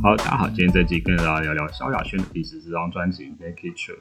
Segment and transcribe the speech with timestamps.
[0.00, 3.96] 好，大家好，今天这集跟大家聊聊萧亚轩的第十四张专辑《Naked Truth》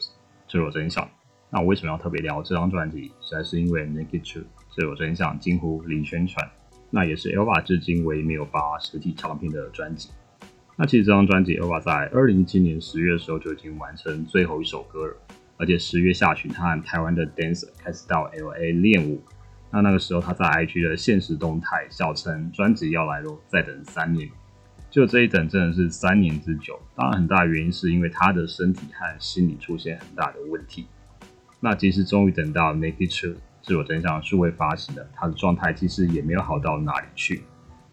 [0.47, 1.09] 赤裸真相。
[1.49, 3.11] 那我为什么要特别聊这张专辑？
[3.19, 4.43] 实在是因为《Naked Truth》
[4.75, 6.47] 赤裸真相近乎零宣传，
[6.91, 10.11] 那也是 Elva 至今唯一没有发实体唱片的专辑。
[10.75, 15.17] 那其实这张专辑，Elva 在二零一七年十月的时候就已经完成最后一首歌了，
[15.57, 19.19] 而且十月下旬，他和台湾的 Dancer 开始到 LA 练舞。
[19.71, 24.29] 那那个时候，他在 IG 的现实动态笑称专辑要来喽，再等三年。
[24.89, 30.87] 就这一等真的是三年之久，当然很大原因是因为他的身体和心理出现很大的问题。
[31.59, 37.43] 那即使终于等到 Naked Truth 自我真相数位发行了，他的状态其实也没有好到哪里去。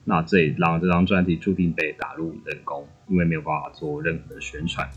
[0.04, 4.88] 那这也让这张专辑注定被打入冷宫，因为没有办法做任何的宣传。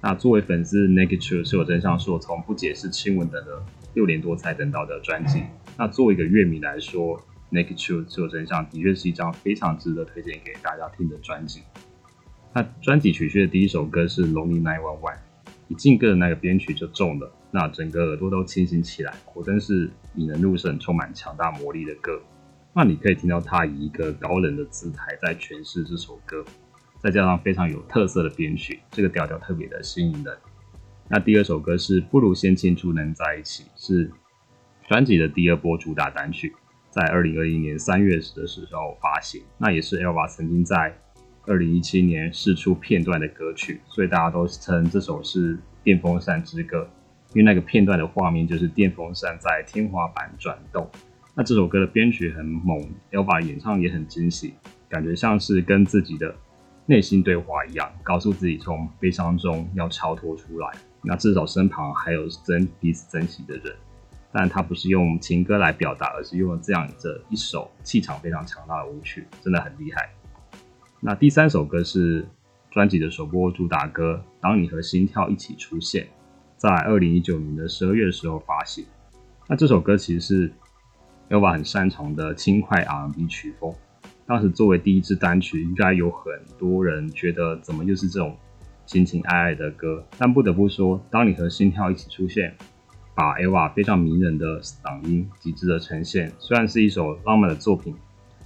[0.00, 3.64] 那作为粉丝，Naked Truth 自我真相是我从不解释亲吻等了
[3.94, 5.42] 六年多才等到的专辑。
[5.76, 7.20] 那作为一个乐迷来说
[7.54, 11.62] ，Naked Truth 自我真相的确是一张非常值得推荐给大家听的专辑。
[12.52, 15.18] 那专辑曲序的第一首歌是 Lonely Night One One，
[15.68, 22.20] 一进歌的那个编曲就中了，那整个耳朵都清醒起来，果真是引人入胜、充满强大魔力的歌。
[22.72, 26.44] 那你可以听到他以一个高冷的姿态在诠释这首歌，
[26.98, 30.36] 再加上非常有特色的编曲，这个调调特别的吸引人。
[31.08, 34.10] 那第二首歌是不如先庆祝能在一起，是
[34.88, 36.54] 专辑的第二波主打单曲。
[36.94, 40.96] 在二零二一年三月时的时候发行，那也是 Elva 曾经在
[41.44, 46.88] 二零一七年试出片段的歌曲，所以大家都称这首是电风扇之歌，
[47.32, 50.88] 因为那个片段的画面就是电风扇在天花板转动。
[51.34, 54.54] 那这首歌的编曲很猛，Elva 演唱也很惊喜，
[54.88, 56.32] 感觉像是跟自己的
[56.86, 60.68] 内心对话一样，告诉自己从悲伤中要超脱出来。
[61.02, 63.74] 那至少身旁还有珍彼此珍惜的人。
[64.36, 70.10] 但他不是用情歌来表达，而是用了这样这一首气场非常强大的舞曲，真的很厉害。
[70.98, 72.26] 那第三首歌是
[72.68, 76.04] 专辑的首播主打歌《当你和心跳一起出现》，
[76.56, 78.84] 在二零一九年的十二月的时候发行。
[79.46, 80.52] 那这首歌其实是
[81.30, 83.72] Elva 很擅长的轻快 R&B 曲风。
[84.26, 88.36] 当时作为第一支单曲，应该有很多人觉得怎么又是这种
[88.84, 90.04] 情情爱爱的歌？
[90.18, 92.50] 但不得不说，《当你和心跳一起出现》。
[93.14, 97.94] 把 Eva 非常迷人的嗓音极致的呈现，虽然是一首浪漫的作品，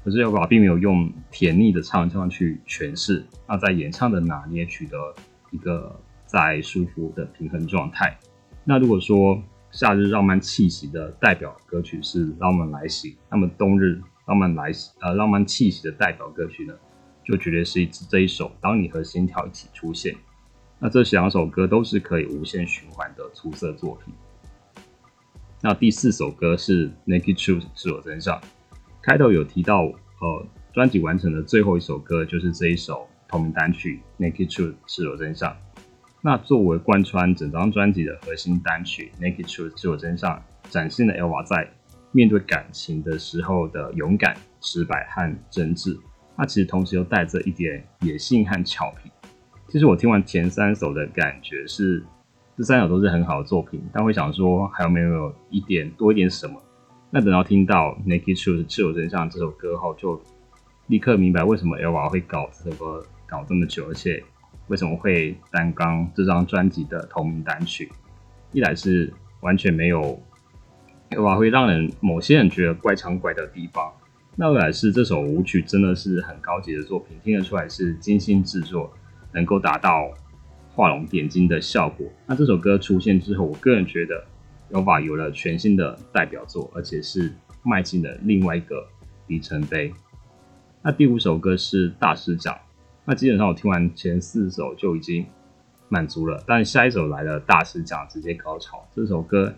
[0.05, 4.97] 可是 Eva 并没有用甜腻的唱腔去诠释，那在演唱的拿捏取得
[5.51, 8.19] 一个在舒服的平衡状态。
[8.65, 16.75] 那如果说夏日浪漫气息的代表歌曲是《浪漫来袭》，那么冬日浪漫来袭呃浪漫气息的代表歌曲呢，
[17.25, 20.13] 就绝对是一这一首《当你和心跳一起出现》。
[20.79, 24.13] 那这两首歌都是可以无限循环的出色作品。
[25.61, 28.41] 那第四首歌是《Naked Truth》赤裸真相，
[29.03, 35.57] 开头有提到，呃，专辑完成的最后一首歌就是这一首同名单曲《Naked Truth》赤裸真相。
[36.23, 41.69] 那作为贯穿整张专辑的核心单曲，《Naked Truth》赤裸真相展现了 Elva 在
[42.13, 45.99] 面对感情的时候的勇敢、直白和真挚。
[46.37, 49.11] 那其实同时又带着一点野性和俏皮。
[49.69, 52.05] 其实我听完前三首的感觉是。
[52.59, 56.61] 这三首都是很好的作品，但会想说还有没有一点多一点什么？
[57.09, 60.21] 那等到听到《Naked Truth》赤裸真相这首歌后，就
[60.89, 64.21] 立刻明白为什么 Elva 会搞这首歌搞这么久，而且
[64.67, 67.93] 为什么会担纲这张专辑的同名单曲。
[68.51, 70.21] 一来是完全没有
[71.11, 73.93] Elva 会让人某些人觉得怪腔怪的地方，
[74.35, 78.93] 那二来是这首舞曲真的是很高级的作品，听得出来是精心制作，
[79.31, 80.11] 能够达到。
[80.79, 82.07] 画龙点睛的效果。
[82.25, 84.25] 那这首歌出现之后，我个人觉得
[84.71, 87.35] Elva 有了全新的代表作，而且是
[87.65, 88.87] 迈进了另外一个
[89.27, 89.93] 里程碑。
[90.81, 92.57] 那第五首歌是大师奖。
[93.05, 95.27] 那基本上我听完前四首就已经
[95.89, 98.87] 满足了，但下一首来了大师奖，直接高潮。
[98.95, 99.53] 这首歌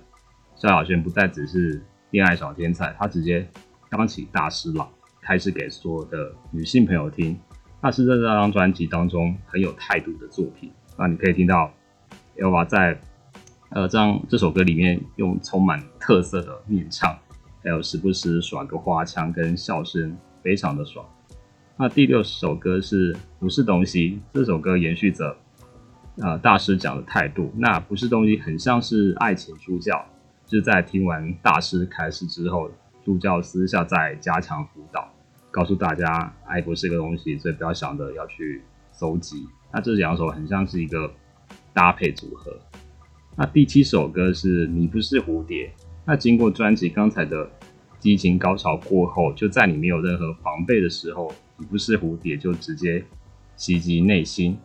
[0.56, 1.82] 萧亚轩不再只是
[2.12, 3.46] 恋爱小天才，他直接
[3.90, 4.88] 当起大师了，
[5.20, 7.38] 开始给所有的女性朋友听。
[7.82, 10.72] 那是在这张专辑当中很有态度的作品。
[11.00, 11.72] 那你可以听到
[12.36, 13.00] Elva 在
[13.70, 17.18] 呃这张这首歌里面用充满特色的念唱，
[17.64, 21.02] 还有时不时耍个花腔跟笑声，非常的爽。
[21.78, 24.20] 那第六首歌是不是东西？
[24.34, 25.34] 这首歌延续着
[26.18, 27.50] 呃大师讲的态度。
[27.56, 30.04] 那不是东西很像是爱情助教，
[30.44, 32.70] 就是在听完大师开示之后，
[33.02, 35.10] 助教私下在加强辅导，
[35.50, 38.62] 告诉大家爱不是个东西，所以不要想着要去
[38.92, 39.48] 搜集。
[39.72, 41.12] 那这两首很像是一个
[41.72, 42.56] 搭配组合。
[43.36, 45.72] 那第七首歌是你不是蝴蝶。
[46.04, 47.48] 那经过专辑刚才的
[47.98, 53.04] 激情高潮过后，就在你没有任何防备的时候，你不是蝴蝶就直接
[53.56, 54.58] 袭击内心。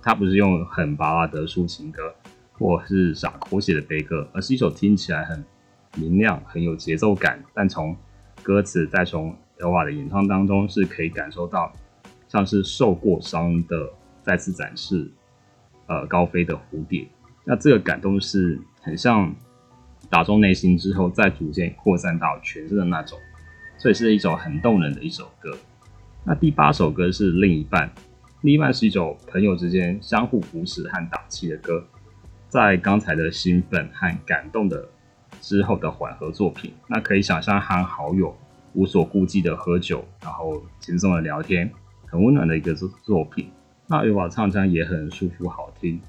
[0.00, 2.14] 它不是用很拔辣的抒情歌，
[2.52, 5.42] 或是傻狗写的悲歌，而是一首听起来很
[5.96, 7.96] 明亮、很有节奏感，但从
[8.42, 11.72] 歌词再从 LVA 的演唱当中是可以感受到，
[12.28, 13.90] 像是受过伤的
[14.24, 15.08] 再次展示，
[15.86, 17.06] 呃，高飞的蝴蝶。
[17.44, 19.32] 那这个感动是很像
[20.10, 23.18] 打中内心之后，再逐渐扩散到全身的那种，
[23.78, 25.56] 所以是一首很动人的一首歌。
[26.24, 27.92] 那第八首歌是另一半。
[28.40, 31.82] 另一半是一首朋友之间相互扶持和打气的歌，
[32.48, 34.86] 在刚才的兴奋和感动的
[35.40, 38.36] 之后的缓和作品，那可以想象和好友
[38.74, 41.70] 无所顾忌的喝酒，然后轻松的聊天，
[42.06, 43.50] 很温暖的一个作作品。
[43.86, 46.00] 那有把唱腔也很舒服好听。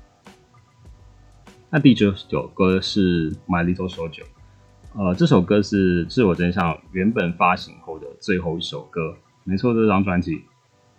[1.70, 4.24] 那第九首歌是《My Little Soldier》，
[4.94, 10.44] 呃，这首歌是自我真相原本发行后的最后一首歌，没错，这张专辑。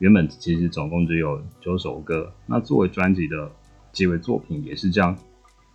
[0.01, 3.51] 原本其实总共只有九首歌，那作为专辑的
[3.93, 5.17] 结尾作品，也是将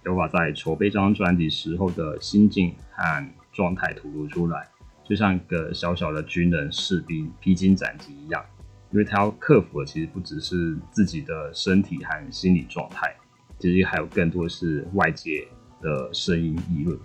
[0.06, 4.68] 有法在筹备这张专辑时候的心境和状态吐露出来，
[5.04, 8.46] 就像一个小小的军人士兵披荆斩棘一样，
[8.92, 13.16] 因为他要克服的其实不只是自己的身体和心理状态，
[13.58, 15.48] 其实还有更多是外界
[15.82, 17.00] 的声音议论，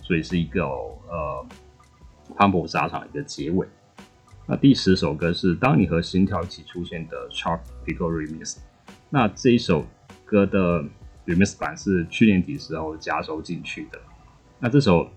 [0.00, 1.46] 所以是一个呃
[2.36, 3.66] 磅礴沙场一个结尾。
[4.46, 8.58] 那第十首歌是当你和心跳一起出现的 Chart Pico Remix。
[9.10, 9.84] 那这一首
[10.24, 10.84] 歌的
[11.26, 13.98] Remix 版是去年底时候加收进去的。
[14.60, 15.10] 那这首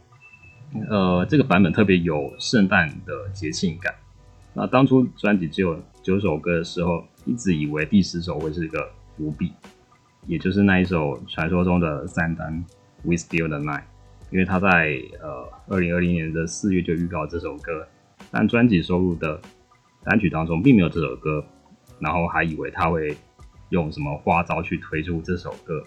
[0.90, 3.94] 呃这个版本特别有圣诞的节庆感。
[4.54, 9.52] 那当初专辑只有九首歌的时候，一直以为第十首会是一个伏笔，
[10.28, 12.64] 也就是那一首传说中的三单
[13.02, 13.86] We Still the Night，
[14.30, 17.88] 因为他在呃二零二零年的四月就预告这首歌。
[18.30, 19.42] 但专辑收录的
[20.04, 21.44] 单曲当中并没有这首歌，
[21.98, 23.18] 然后还以为他会
[23.70, 25.84] 用什么花招去推出这首歌。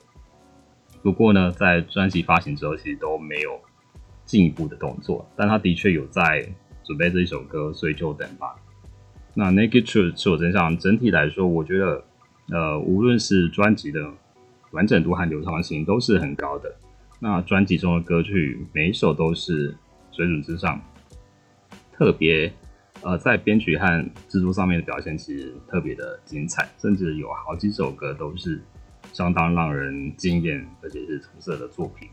[1.01, 3.61] 不过呢，在专辑发行之后，其实都没有
[4.25, 5.25] 进一步的动作。
[5.37, 6.45] 但他的确有在
[6.83, 8.57] 准备这一首歌，所以就等吧。
[9.39, 12.03] 那《Naked Truth》是我真相，整体来说，我觉得
[12.51, 14.05] 呃，无论是专辑的
[14.73, 16.75] 完整度和流畅性都是很高的。
[17.21, 19.73] 那专辑中的歌曲每一首都是
[20.11, 20.81] 水准之上。
[21.93, 22.53] 特别，
[23.03, 28.61] 呃，在编曲和制作上面的表现其实特别的精彩，甚至有好几首歌都是
[29.13, 32.09] 相当让人惊艳，而且是出色的作品。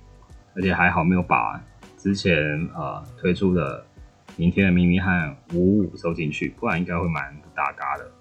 [0.55, 1.59] 而且还好没有把
[1.97, 3.83] 之前呃推出的
[4.37, 5.09] 《明天的咪咪》和
[5.55, 8.11] 《五五》收进去，不然应该会蛮大嘎的。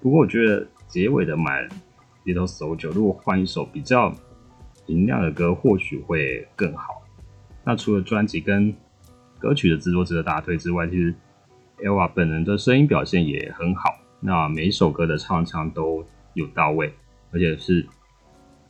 [0.00, 1.66] 不过我觉得结尾的《蛮
[2.24, 4.14] Little Soldier》如果换一首比较
[4.86, 7.02] 明亮的歌，或许会更好。
[7.64, 8.74] 那除了专辑跟
[9.38, 11.14] 歌曲的制作值得大推之外，其实
[11.78, 13.96] Ella 本人的声音表现也很好。
[14.20, 16.92] 那每一首歌的唱腔都有到位，
[17.30, 17.86] 而且是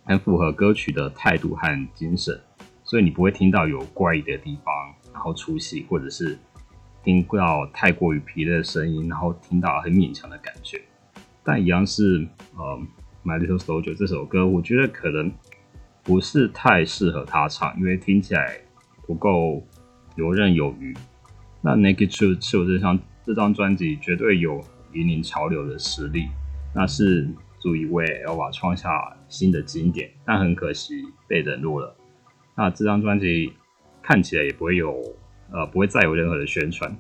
[0.05, 2.41] 很符合歌曲的态度和精神，
[2.85, 6.39] 所以你不会听到有怪异的地方，然后出戏，或者是
[7.05, 10.81] 听到太过于疲累的声音，然后听到很勉强的感觉。
[11.45, 12.81] 但一样是呃
[13.23, 15.31] ，My Little Soldier 这首歌，我觉得可能
[16.03, 18.59] 不是太适合他唱，因为听起来
[19.07, 19.63] 不够。
[20.17, 20.97] 游刃有余。
[21.61, 22.97] 那 Naked Truth 是我这张
[23.27, 24.63] 这张专辑绝对有
[24.93, 26.29] 引领潮流的实力，
[26.73, 30.09] 那是足以为 Elva 创下新的经典。
[30.25, 31.97] 但很可惜被冷落了。
[32.55, 33.55] 那这张专辑
[34.01, 35.03] 看起来也不会有
[35.55, 36.95] 呃不会再有任何的宣传。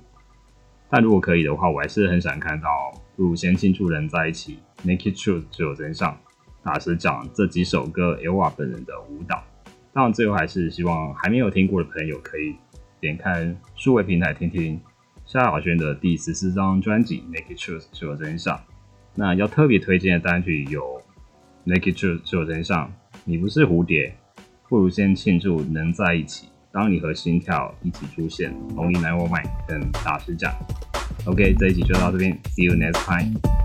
[0.88, 2.68] 但如果可以的话，我还是很想看到
[3.16, 6.16] 不如先庆祝人在一起，Naked Truth 只有真相，
[6.62, 9.42] 大师讲这几首歌 Elva 本人的舞蹈。
[9.92, 12.54] 当然最后还是希望还没有听过的朋友可以。
[13.00, 14.80] 点开数位平台听听
[15.26, 18.58] 萧亚轩的第十四张专辑《Naked Truth》是我真相。
[19.14, 21.02] 那要特别推荐的单曲有
[21.70, 22.90] 《Naked Truth》是我真相。
[23.24, 24.16] 你不是蝴蝶，
[24.70, 26.48] 不如先庆祝能在一起。
[26.74, 30.52] 当你和心跳一起出现，Only Never Mind 跟大师讲。
[31.24, 33.63] OK，这一集就到这边，See you next time。